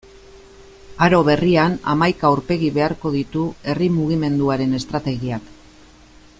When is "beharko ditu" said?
2.79-3.45